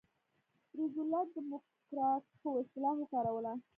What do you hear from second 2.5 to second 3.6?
اصطلاح وکاروله.